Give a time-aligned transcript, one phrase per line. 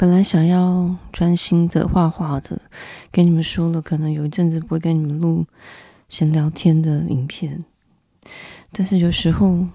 [0.00, 2.58] 本来想要专心的画画的，
[3.12, 5.44] 跟你们说了，可能有一阵子不会跟你们录
[6.08, 7.62] 闲聊天的影片，
[8.72, 9.66] 但是有时候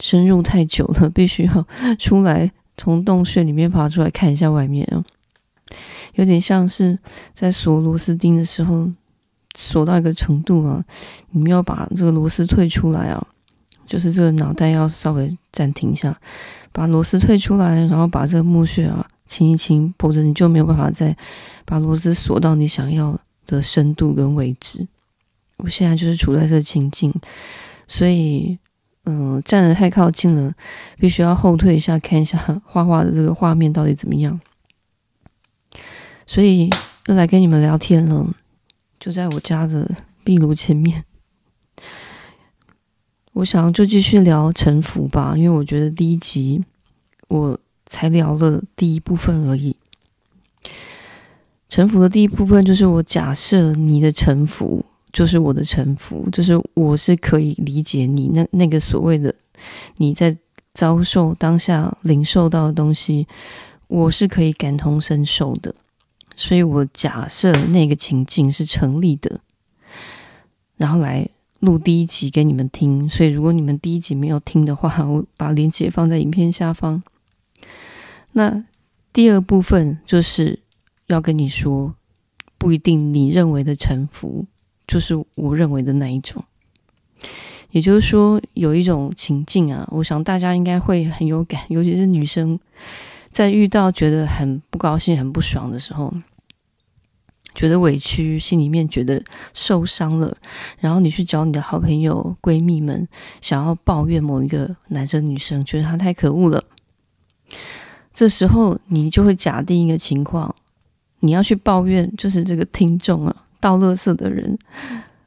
[0.00, 1.66] 深入太久了，必须要
[1.98, 5.04] 出来，从洞穴里面爬出来看一下外面啊，
[6.14, 6.98] 有点像是
[7.34, 8.90] 在锁螺丝钉的时候，
[9.54, 10.82] 锁到一个程度啊，
[11.32, 13.26] 你们要把这个螺丝退出来啊，
[13.86, 16.18] 就是这个脑袋要稍微暂停一下。
[16.72, 21.16] 把螺丝退出来，然后把这个木屑啊清一清，否则你就没有办法再
[21.64, 24.86] 把螺丝锁到你想要的深度跟位置。
[25.58, 27.12] 我现在就是处在这情境，
[27.86, 28.58] 所以
[29.04, 30.52] 嗯、站得太靠近了，
[30.96, 34.40] 必须要后退一下，看一下 画画的这个画面到底怎么样。
[36.26, 36.70] 所以
[37.06, 38.32] 又来跟你们聊天了，
[38.98, 39.90] 就在我家的
[40.24, 41.04] 壁炉前面。
[43.34, 46.62] 我想就继续聊臣服吧，因为我觉得第一集
[47.28, 49.74] 我才聊了第一部分而已。
[51.70, 54.84] 臣服的第一部分就是我假设你的臣服
[55.14, 59.34] 就是我的臣服，就是我是可以理解你那那个所谓的
[59.96, 60.36] 你在
[60.74, 63.26] 遭受当下领受到的东西，
[63.88, 65.74] 我是可以感同身受的，
[66.36, 69.40] 所以我假设那个情境是成立的，
[70.76, 71.26] 然后来。
[71.62, 77.00] 录第一集给你们听，所以如果你们第一集没有听的话，我把链接放在影片下方。
[78.32, 78.64] 那
[79.12, 80.58] 第二部分就是
[81.06, 81.94] 要跟你说，
[82.58, 84.44] 不一定你认为的臣服
[84.88, 86.42] 就是我认为的那一种。
[87.70, 92.58] 也就是说，有一种情境啊，我想大家应该会很有感，尤其是女生，
[93.30, 96.12] 在遇到觉得很不高兴、很不爽的时候。
[97.54, 99.22] 觉得委屈，心里面觉得
[99.52, 100.36] 受伤了，
[100.78, 103.06] 然后你去找你的好朋友、闺蜜们，
[103.40, 106.64] 想要抱怨某一个男生、女生，觉得他太可恶了。
[108.14, 110.54] 这时候你就会假定一个情况，
[111.20, 114.58] 你要去抱怨，就是这个听众啊，倒垃圾的人，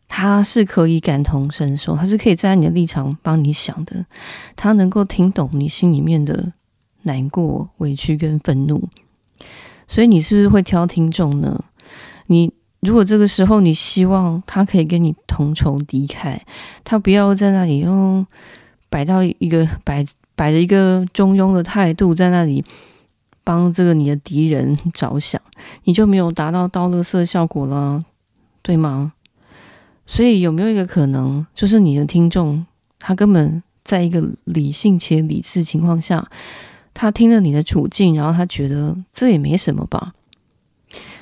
[0.08, 4.06] 他是可以感同身受，他是可以站在你的立场帮你想的，
[4.56, 6.54] 他能够听懂你心里面的
[7.04, 8.88] 难过、委屈跟愤怒，
[9.88, 11.64] 所以你是不是会挑听众呢？
[12.28, 16.40] 你如果这个时候你希望他可以跟你同仇敌忾，
[16.84, 18.26] 他不要在那里用
[18.90, 20.06] 摆到一个摆
[20.36, 22.64] 摆着一个中庸的态度在那里
[23.44, 25.42] 帮这个你的敌人着想，
[25.84, 28.04] 你就没有达到刀乐色效果了，
[28.62, 29.14] 对吗？
[30.06, 32.66] 所以有没有一个可能，就是你的听众
[33.00, 36.28] 他根本在一个理性且理智情况下，
[36.94, 40.14] 他听了你的处境，然后他觉得这也没什么吧？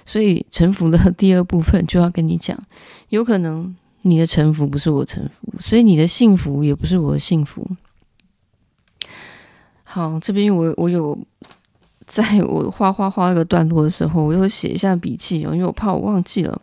[0.06, 2.58] 所以臣服的第二部分就要跟你讲，
[3.10, 7.68] 有可能你的臣服不是我臣服，所以你的幸福也不是我的幸福。
[9.84, 11.18] 好，这边我我有
[12.06, 16.62] 在我画画画一个段落的时候，我有写一下笔记哦，因为我怕我忘记了。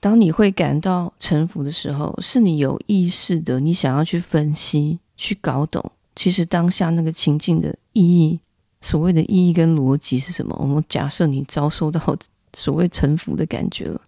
[0.00, 8.40] 当你会感到臣服的时候，是你有意识的，你想要去分析、去搞懂，其实当下那个情境的意义。
[8.86, 10.56] 所谓的意义跟逻辑是什么？
[10.60, 12.16] 我们假设你遭受到
[12.52, 14.00] 所谓臣服的感觉了，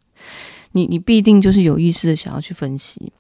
[0.71, 3.13] 你你必定就是有意识的想要去分析，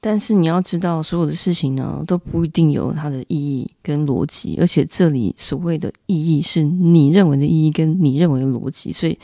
[0.00, 9.18] 但是你要知道，所有的事情呢都不一定有它的意义跟逻辑，而且这里所谓的意义是你认为的意义跟你认为的逻辑，所以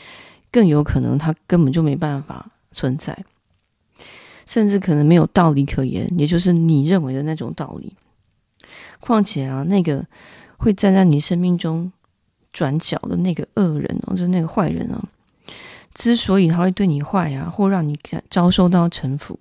[0.51, 3.17] 更有可能它根本就没办法存在，
[4.45, 7.91] 甚至可能没有道理可言，也就是你认为的那种道理。
[8.99, 10.05] 况且啊，那个。
[10.59, 11.91] 会站在你生命中
[12.53, 15.03] 转角的那个恶人哦，就那个坏人啊。
[15.95, 17.97] 之所以他会对你坏啊，或让你
[18.29, 19.37] 遭受到臣服，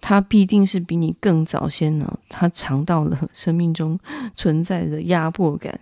[0.00, 3.98] 他必定是比你更早先呢，他尝到了 生命中
[4.36, 5.80] 存在的压迫感。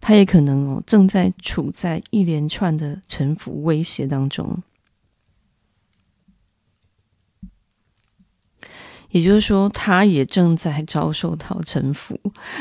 [0.00, 4.62] 他也可能哦，正在处在一连串的臣服威胁当中。
[9.12, 12.18] 也就是说，他也正在遭受到臣服。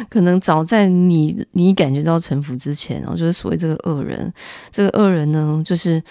[0.09, 4.31] 可能早在你你感觉到臣服之前，然后就是所谓这个恶人，
[4.69, 6.03] 这个恶人呢，就是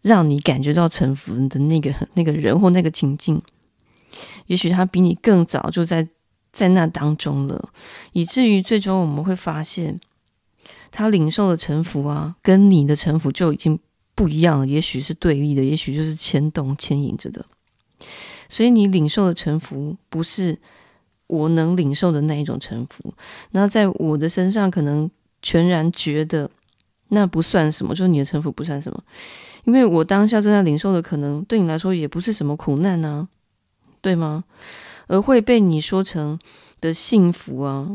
[0.00, 3.40] 让你感觉到臣服的那个那个人或那个情境。
[4.46, 6.08] 也许他比你更早就在
[6.52, 7.70] 在那当中了，
[8.12, 10.00] 以至于最终我们会发现，
[10.90, 13.78] 他领受的臣服啊，跟你的臣服就已经
[14.14, 14.66] 不一样了。
[14.66, 17.44] 也许是对立的，也许就是牵动牵引着的。
[18.48, 20.58] 所以你领受的臣服不是
[21.26, 23.12] 我能领受的那一种臣服，
[23.50, 25.10] 那在我的身上可能
[25.40, 26.50] 全然觉得
[27.08, 29.02] 那不算什么，就是你的臣服不算什么，
[29.64, 33.28] 因为我当下正在领受的可能对你来说也不是什么苦难呢，
[34.00, 34.44] 对吗？
[35.08, 36.38] 而会被你说成
[36.80, 37.88] 的幸福啊，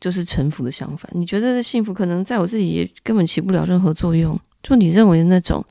[0.00, 1.10] 就是臣服的相反。
[1.14, 4.38] 你觉得的幸福，可能在我自己也根本起不了任何作用。
[4.62, 5.64] 就你认为的那种，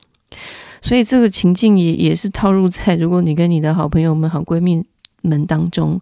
[0.82, 4.84] 所以这个情境也也是套入在如果你跟你的好朋友们、好闺蜜
[5.22, 5.98] 们当中。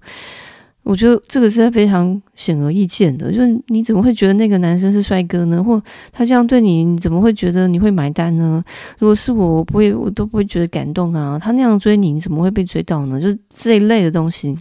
[0.83, 5.63] 我觉得这个是非常显而易见的，就是你怎么会觉得那个男生是帅哥呢？
[5.63, 5.81] 或
[6.11, 8.65] 他这样对你，你怎么会觉得你会买单呢？
[8.99, 11.39] 如果是我，我不会，我都不会觉得感动啊。
[11.39, 13.21] 他那样追你，你怎么会被追到呢？
[13.21, 14.57] 就是这一类的东西，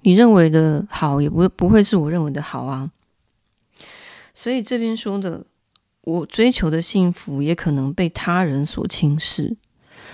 [0.00, 2.90] 你认为的好，也不会不会是我认为的好啊。
[4.32, 5.44] 所以这边说的，
[6.10, 9.56] 我追求的幸福，也可能被他人所轻视。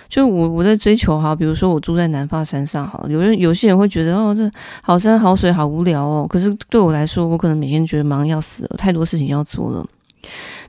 [0.09, 4.49] 就我我在追求哈，比如说我住在南法山上，好了，有人有些人会觉得哦，这
[4.83, 6.27] 好山好水好无聊哦。
[6.29, 9.85] 可是对我来说，我可能每天觉得忙要死了，太多事情要做了。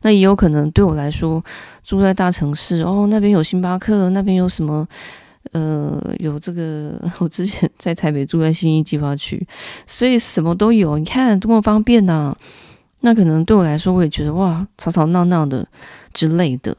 [0.01, 1.43] 那也有可能对我来说，
[1.83, 4.87] 住在大城市哦，那边有星巴克，那边有什么
[5.51, 6.93] 呃，有这个。
[7.19, 9.45] 我之前在台北住在新义计划区，
[9.85, 12.35] 所以什么都有，你看多么方便呐、
[13.01, 15.67] 那可能对我来说，我也觉得哇，吵吵闹闹的
[16.13, 16.75] 之类的，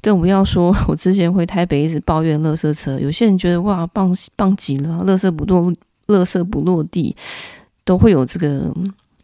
[0.00, 5.72] 更不要说 我之前回台北一直抱怨垃圾车，有些人觉得哇，棒棒极了，垃圾不落，
[6.06, 7.14] 垃圾不落地，
[7.84, 8.74] 都会有这个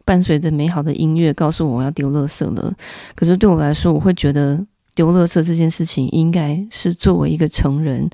[0.05, 2.73] 伴随着美好的音乐告诉我要丢垃圾了。
[3.15, 4.65] 可是对我来说，我会觉得。
[4.97, 8.09] 丢垃圾这件事情，应该是作为一个成人，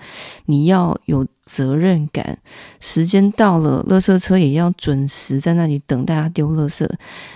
[0.47, 2.38] 你要有责任感。
[2.79, 6.88] 时间到了，垃圾车也要准时在那里等大家丢垃圾，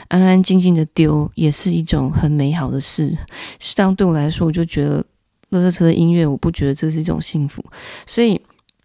[0.08, 3.16] 安安静静的丢，也是一种很美好的事。
[3.58, 5.04] 这样对我来说，我就觉得
[5.50, 7.64] 垃圾车的音乐，我不觉得这是一种幸福。
[8.06, 8.40] 所以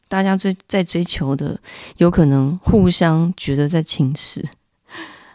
[0.08, 1.60] 大家追在追求的，
[1.98, 4.44] 有可能互相觉得在轻视。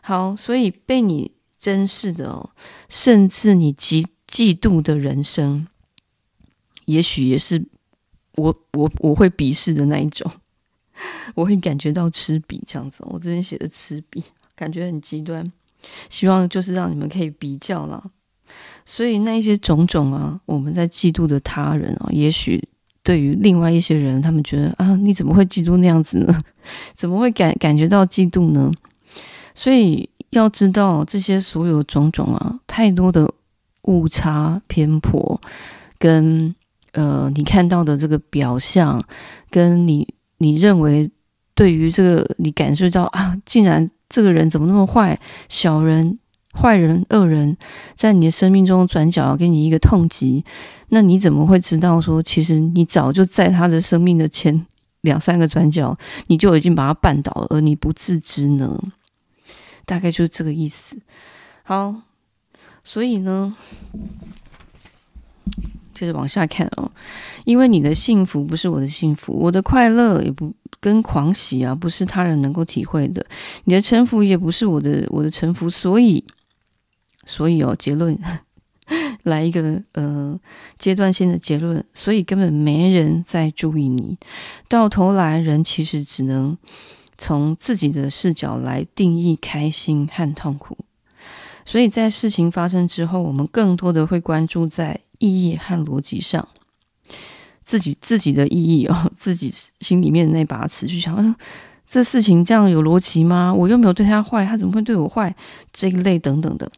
[0.00, 2.50] 好，所以被你珍视的哦，
[2.88, 4.06] 甚至你极。
[4.26, 5.68] 嫉妒的人生，
[6.86, 7.64] 也许也是
[8.36, 10.30] 我我我会鄙视的那一种，
[11.34, 13.04] 我会感觉到吃笔这样子。
[13.06, 14.22] 我这边写的吃笔，
[14.54, 15.50] 感觉很极端。
[16.08, 18.02] 希望就是让你们可以比较啦。
[18.84, 22.62] 所以那一些种种啊，我们在嫉妒的他人啊，也许
[23.02, 26.42] 对于另外一些人，他们觉得啊，你怎么会嫉妒那样子呢？
[26.94, 28.70] 怎么会感感觉到嫉妒呢？
[29.54, 33.32] 所以要知道这些所有种种啊，太多的。
[33.86, 35.38] 误差偏颇，
[35.98, 36.54] 跟
[36.94, 39.04] 呃，你看到的这个表象，
[39.50, 41.10] 跟你你认为
[41.54, 45.18] 对于这个你感受到啊，竟然这个人怎么那么坏，
[45.48, 46.18] 小人、
[46.52, 47.56] 坏人、恶人，
[47.94, 50.44] 在你的生命中转角给你一个痛击，
[50.88, 54.66] 那你怎么会知道说，其实你早就在他的生命的前
[55.02, 55.96] 两三个转角，
[56.28, 58.80] 你就已经把他绊倒了，而你不自知呢？
[59.84, 60.96] 大概就是这个意思。
[61.62, 61.94] 好。
[62.86, 63.56] 所以呢，
[65.94, 66.90] 接着往下看哦，
[67.44, 73.24] 因为你的幸福不是我的幸福，我的快乐也不跟狂喜啊，不是他人能够体会的。
[73.64, 76.24] 你的臣服也不是我的我的臣服，所以，
[77.24, 78.18] 所以哦，结论
[79.22, 80.38] 来一个呃
[80.78, 84.18] 阶段性的结论，所以根本没人在注意你。
[84.68, 86.58] 到头来，人其实只能
[87.16, 90.76] 从自己的视角来定义开心和痛苦。
[91.64, 96.46] 所以在事情发生之后，我们更多的会关注在意义和逻辑上，
[97.62, 99.50] 自己自己的意义哦， 自己
[99.80, 101.34] 心里面的那把尺去想，嗯，
[101.86, 103.52] 这事情这样有逻辑吗？
[103.54, 105.34] 我又没有对他坏，他怎么会对我坏？
[105.72, 106.70] 这一类等等的，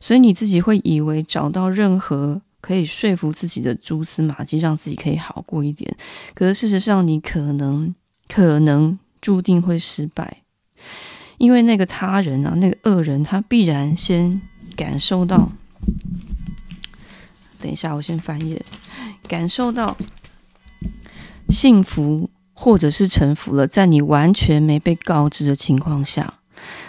[0.00, 5.92] 所以你自己会以为找到任何可以说服自己的蛛丝马迹，让自己可以好过一点。
[6.34, 7.92] 可是事实上，你可能
[8.28, 10.38] 可能注定会失败。
[11.38, 14.40] 因为那个他人啊，那个恶人，他必然先
[14.76, 15.50] 感受到。
[17.62, 18.60] 等一下，我先翻页。
[19.28, 19.96] 感受到
[21.48, 26.40] 幸福，或者是臣服了，在你完全没被告知的情况下，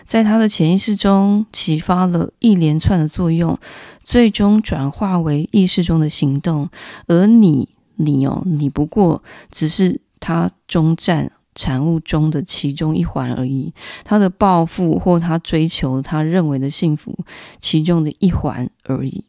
[0.06, 3.58] 在他的潜意识中启发了一连串的作用，
[4.04, 6.70] 最终转化为意识中的行动。
[7.08, 11.32] 而你，你哦，你不过只是他终站。
[11.56, 13.72] 产物中的其中一环而已，
[14.04, 17.16] 他的抱负或他追求他认为的幸福，
[17.62, 19.24] 其中的一环而已。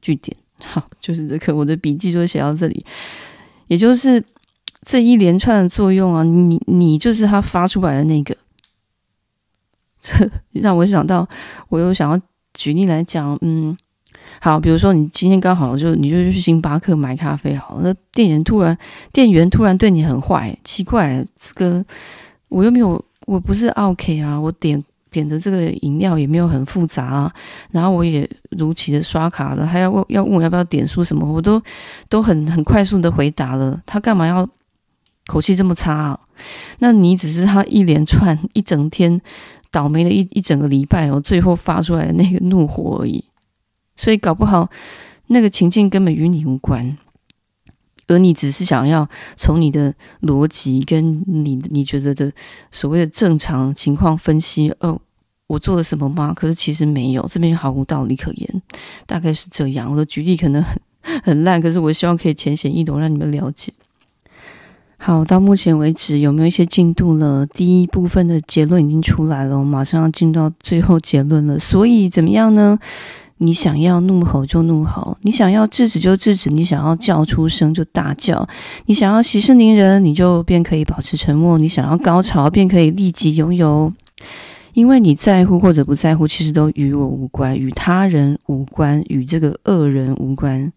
[0.00, 2.84] 据点， 好，就是这个，我的笔记就写到这里。
[3.68, 4.22] 也就是
[4.84, 8.36] 这一连串的作用啊，你你就是他发出来的那个，
[10.00, 11.28] 这让我想到，
[11.68, 12.20] 我又想要
[12.54, 13.76] 举例来讲，嗯。
[14.40, 18.76] 好，比如说你今天刚好就你就去星巴克买咖啡，好，那店员突然
[19.12, 21.84] 店员突然对你很坏，奇怪，这个
[22.48, 24.82] 我又没有，我不是 OK 啊，我点
[25.18, 27.34] 点的这个饮料也没有很复杂啊，
[27.72, 31.60] 然后我也如期的刷卡了，还要问要问我要不要点数什么，我都
[32.08, 34.48] 都很很快速的回答了，他干嘛要
[35.26, 36.20] 口气这么差啊？
[36.78, 39.20] 那你只是他一连串一整天
[39.72, 43.24] 倒霉了一一整个礼拜哦，最后发出来的那个怒火而已。
[43.96, 44.70] 所以搞不好
[45.26, 46.96] 那个情境根本与你无关，
[48.06, 49.06] 而你只是想要
[49.36, 52.32] 从你的逻辑跟你你觉得的
[52.70, 55.00] 所谓的正常情况分析，哦，
[55.48, 56.32] 我做了什么吗？
[56.36, 58.62] 可是其实没有，这边毫无道理可言，
[59.06, 59.90] 大概是这样。
[59.90, 60.80] 我的举例可能很
[61.24, 63.72] 很烂，可是我希望可以浅显易懂，让你们了解。
[64.98, 67.46] 好，到目前为止有没有一些进度了？
[67.46, 71.58] 第一部分的结论已经出来了，我马上要进到最后结论了。
[71.58, 72.78] 所以怎么样呢？
[73.38, 78.46] 你想要怒吼就怒吼，你想要制止就制止，你想要叫出声就大叫，
[78.86, 83.92] 你想要息事宁人，你就便可以保持沉默；你想要高潮，便可以立即拥有。
[84.78, 90.72] 因为你在乎或者不在乎，其实都与我无关，与他人无关，与这个恶人无关。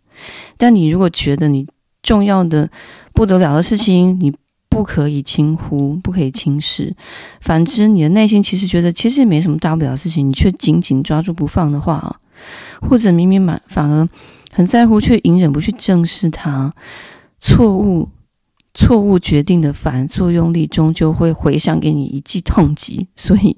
[0.58, 1.68] 但你如果觉得你
[2.02, 2.68] 重要的
[3.14, 4.34] 不得了的事情，你
[4.68, 6.96] 不可以轻忽，不可以轻视。
[7.42, 12.20] 反之，你的内心其实觉得其实也没什么大不了的事情，你却紧紧抓住不放的话，
[12.82, 14.10] 或者明明满反而
[14.52, 16.74] 很在乎，却隐忍不去正视它，
[17.40, 18.10] 错误
[18.74, 23.08] 错误决定的反作用力终究会回响给你一记痛击。
[23.16, 23.56] 所以，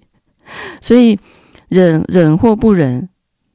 [0.82, 1.20] 所以
[1.68, 3.10] 忍忍或不忍，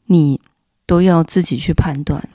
[0.07, 0.40] 你
[0.87, 2.28] 都要自己去判断。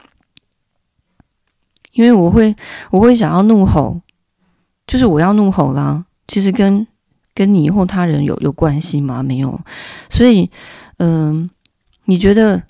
[1.93, 2.55] 因为我会，
[2.89, 4.01] 我会想要怒吼，
[4.88, 6.05] 就是我要怒吼啦。
[6.27, 6.88] 其实跟
[7.36, 9.22] 跟你或他人有有关系吗？
[9.22, 9.60] 没有。
[10.10, 10.50] 所以，
[10.98, 11.50] 嗯、
[12.05, 12.63] 你觉得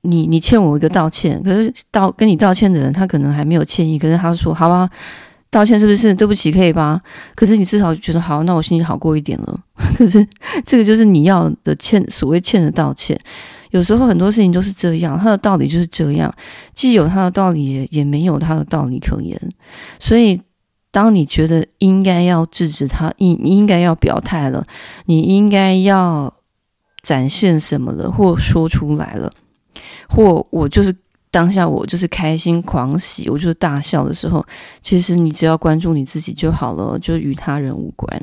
[0.00, 4.88] 你你欠我一个道歉，可是道跟你道歉的人他可能还没有歉意，可是他说好吧，
[5.52, 6.14] 道歉是不是？
[6.14, 6.98] 对不起，可以吧？
[7.36, 9.60] 可是你至少觉得好，那我心情好过一点了。
[9.96, 10.26] 可是
[10.64, 13.20] 这个就是你要的欠，所谓欠的道歉。
[13.70, 16.34] 有时候很多事情都是这样，他的道理就是这样，
[16.74, 19.38] 既有他的道理，也也没有他的道理可言。
[20.00, 20.40] 所以，
[20.90, 24.64] 当你觉得应该要制止他，应应该要表态了，
[25.04, 26.32] 你应该要
[27.02, 29.30] 展现什么了，或说出来了，
[30.08, 30.94] 或我就是
[31.32, 34.46] 当下我就是开心狂喜，我就是大笑的时候，
[34.82, 38.22] 其实你只要关注你自己就好了，就与他人无关。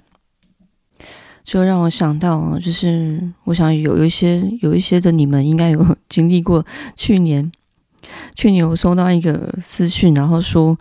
[1.43, 6.63] 就让我想到，就是我想有一些有一些的你们应该有经历过。
[6.95, 7.51] 去年，
[8.35, 10.77] 去年我收到一个私讯，然后说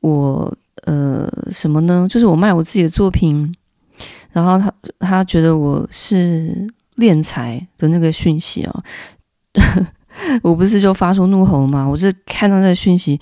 [0.00, 2.06] 我呃什么呢？
[2.10, 3.54] 就是我卖我自己的作品，
[4.30, 6.68] 然后他他觉得我是
[6.98, 8.84] 敛财的那个讯息啊。
[10.42, 11.86] 我不是就发出怒吼了吗？
[11.86, 13.18] 我是看到那个讯息，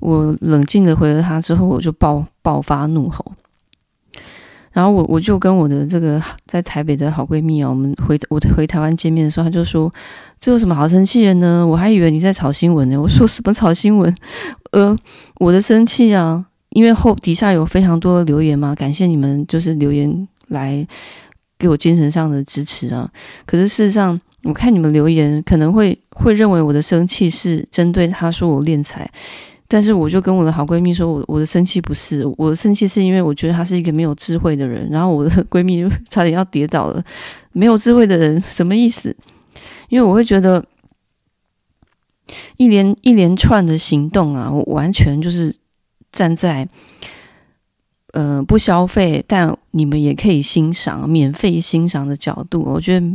[0.00, 3.24] 我冷静的回了他之后，我就爆爆发怒吼。
[4.70, 9.92] 然后我我就跟我的这个 在台北的好闺蜜啊，我们回我回台湾见面的时候，她就说
[10.38, 11.66] ：“这有什么好生气的呢？
[11.66, 14.14] 我还以为你在炒新闻呢。”我说：“什么炒新闻？
[14.70, 14.96] 呃，
[15.40, 20.86] 我的生气啊，因为后底下有非常多的留言嘛，感谢你们就是留言来
[21.58, 23.10] 给我精神上的支持啊。
[23.46, 29.08] 可是事实上，我看你们留言可能会会认为我的生气是针对他说我敛财。”
[29.70, 34.88] 但是我就跟我的好闺蜜说，我我的生气不是，我的生气是因为我觉得他是一个没有智慧的人。
[34.90, 37.04] 然后我的闺蜜就差点要跌倒了。
[37.52, 39.14] 没有智慧的人什么意思？
[39.90, 40.64] 因为我会觉得
[42.56, 45.54] 一连一连串的行动啊，我完全就是
[46.10, 46.66] 站在
[48.14, 53.06] 呃不消费，但你们也可以欣赏、免费欣赏的角度，我觉得。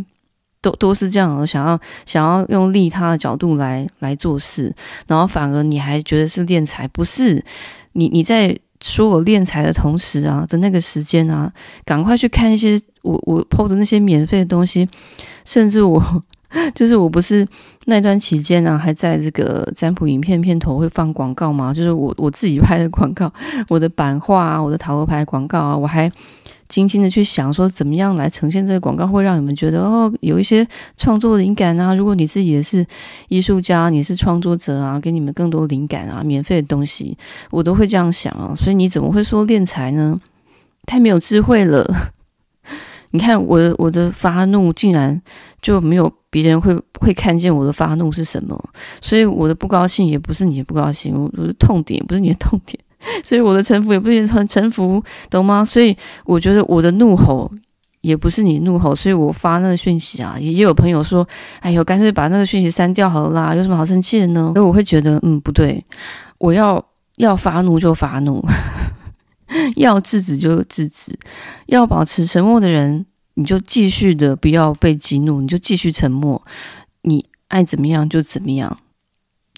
[0.64, 4.74] 都都是这样，想要想要用利他的角度来来做事，
[5.06, 7.44] 然后反而你还觉得是敛财，不是？
[7.92, 11.52] 你你在说我敛财的同时啊的那个时间啊，
[11.86, 14.88] 赶快去看一些我我抛的那些免费的东西，
[15.46, 16.02] 甚至我
[16.76, 17.48] 就是我不是
[17.86, 21.74] 那段期间啊，还在这个占卜影片片头会放广告吗？
[21.74, 23.32] 就是我我自己拍的广告，
[23.70, 26.12] 我的版画啊，我的塔罗牌广告啊，我还。
[26.70, 30.68] 精心的去想说怎么样来呈现这个广告，会让你们觉得哦，有一些
[30.98, 31.94] 创作灵感啊。
[31.94, 32.84] 如果你自己也是
[33.28, 37.16] 艺术家，你是创作者啊，给你们更多灵感啊，免费的东西，
[37.52, 38.56] 我都会这样想啊。
[38.56, 40.20] 所以你怎么会说敛财呢？
[40.88, 41.86] 太没有智慧了！
[43.14, 45.20] 你看我的我的发怒，竟然
[45.62, 48.60] 就没有别人会会看见我的发怒是什么。
[49.02, 52.78] 所以我的不高兴也不是你的不高兴，我我的痛点也不是你的痛点。
[53.24, 55.64] 所以我的臣服也不是很臣服，懂吗？
[55.64, 57.52] 所以我觉得我的怒吼
[58.02, 61.28] 也不是你怒吼，所以我发那个讯息啊，也有朋友说
[61.60, 65.84] ：“哎呦，干脆把那个讯息删掉好了啦，有什么好生气的呢？”所以我会觉得，嗯，不对，
[66.40, 66.84] 我要
[67.18, 68.42] 要发怒就发怒，
[69.78, 71.18] 要制止就制止，
[71.68, 73.06] 要保持沉默的人，
[73.36, 76.42] 你就继续的不要被激怒，你就继续沉默，
[77.02, 78.80] 你爱怎么样就怎么样，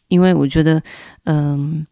[0.08, 0.82] 因为我觉得，
[1.24, 1.86] 嗯。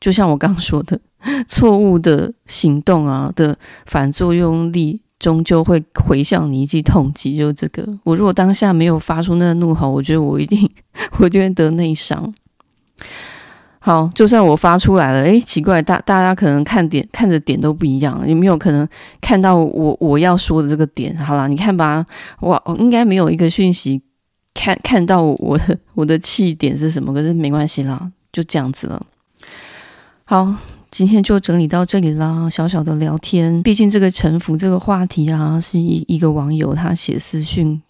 [0.00, 0.98] 就像我刚说的，
[1.46, 7.36] 错误的行动啊的反作用力终究会回向你一记痛击。
[7.36, 10.66] 就这个，我如果当下没有发出那个怒吼，我觉得我一定
[11.20, 12.32] 我就会得内伤。
[13.82, 18.86] 好，就算我发出来了，诶，奇怪，大大家可能看点看的点都不一样，有没有可能
[19.22, 21.16] 看到我我要说的这个点？
[21.16, 22.04] 好啦，你看吧，
[22.40, 24.02] 我应该没有一个讯息
[24.52, 29.00] 看看到我的 我的气点是什么，可是没关系啦，就这样子了。
[30.24, 30.54] 好，
[30.90, 37.80] 今天就整理到这里啦，小小的聊天，毕竟这个沉浮这个话题啊，是一一个网友他写私讯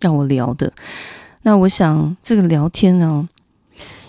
[0.00, 0.72] 让我聊的，
[1.42, 3.28] 那我想这个聊天呢，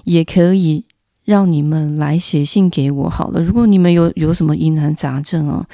[0.05, 0.84] 也可以。
[1.25, 3.41] 让你们来写信给我好了。
[3.41, 5.65] 如果你们有有什么疑难杂症啊，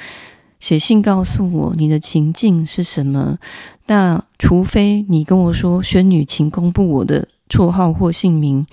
[0.59, 3.37] 写信告诉我你的情境是什么。
[3.87, 8.65] 那除非你跟我说，轩女，请公布我的绰号或姓名。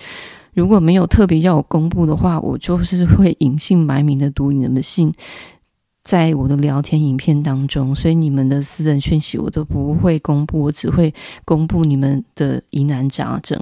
[0.53, 5.13] 如果没有特别要我公布的话，我就是会隐姓埋名的读你们的信，
[6.03, 7.93] 在我的聊天影片当中。
[7.93, 13.61] 所以你们的私人讯息我都不会公布，我只会公布你们的疑难杂症。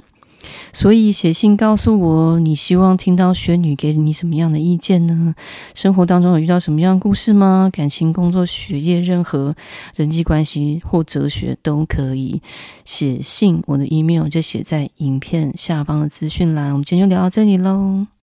[0.72, 5.34] 所以写信告诉我，你希望听到雪女给你什么样的意见呢？
[5.74, 7.70] 生活当中有遇到什么样的故事吗？
[7.72, 9.54] 感情、工作、学业，任何
[9.94, 12.42] 人际关系或哲学都可以
[12.84, 13.62] 写信。
[13.66, 16.72] 我的 email 就写在影片下方的资讯栏。
[16.72, 18.08] 我们今天就聊到这里喽。